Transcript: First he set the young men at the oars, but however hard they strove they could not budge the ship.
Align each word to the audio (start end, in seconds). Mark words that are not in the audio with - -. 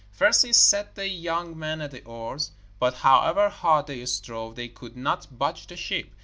First 0.09 0.43
he 0.43 0.51
set 0.51 0.95
the 0.95 1.07
young 1.07 1.55
men 1.55 1.79
at 1.79 1.91
the 1.91 2.01
oars, 2.05 2.49
but 2.79 2.95
however 3.05 3.49
hard 3.49 3.85
they 3.85 4.03
strove 4.07 4.55
they 4.55 4.67
could 4.67 4.97
not 4.97 5.37
budge 5.37 5.67
the 5.67 5.77
ship. 5.77 6.09